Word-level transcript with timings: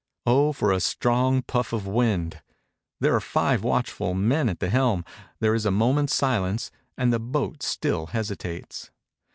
Oh, 0.25 0.51
for 0.51 0.71
a 0.71 0.79
strong 0.79 1.43
puff 1.43 1.71
of 1.73 1.85
wind! 1.85 2.41
There 3.01 3.15
are 3.15 3.19
five 3.21 3.63
watchful 3.63 4.15
men 4.15 4.49
at 4.49 4.59
the 4.59 4.71
helm; 4.71 5.05
there 5.39 5.53
is 5.53 5.63
a 5.67 5.69
moment's 5.69 6.15
silence, 6.15 6.71
and 6.97 7.13
the 7.13 7.19
boat 7.19 7.61
still 7.61 8.07
hesitates. 8.07 8.89